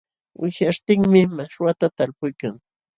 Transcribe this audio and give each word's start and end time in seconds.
Wishyaśhtinmi 0.41 1.21
mashwata 1.37 1.85
talpuykan. 1.97 2.55